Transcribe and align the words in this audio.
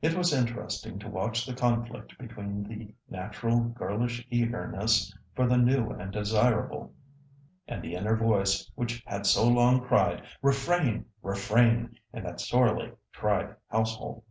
It 0.00 0.14
was 0.14 0.32
interesting 0.32 0.98
to 1.00 1.10
watch 1.10 1.44
the 1.44 1.52
conflict 1.54 2.16
between 2.16 2.62
the 2.66 2.94
natural, 3.06 3.60
girlish 3.60 4.26
eagerness 4.30 5.14
for 5.36 5.46
the 5.46 5.58
new 5.58 5.90
and 5.90 6.10
desirable 6.10 6.94
and 7.68 7.82
the 7.82 7.94
inner 7.94 8.16
voice 8.16 8.66
which 8.76 9.02
had 9.06 9.26
so 9.26 9.46
long 9.46 9.82
cried 9.84 10.22
"refrain, 10.40 11.04
refrain!" 11.20 11.98
in 12.14 12.24
that 12.24 12.40
sorely 12.40 12.92
tried 13.12 13.54
household. 13.68 14.24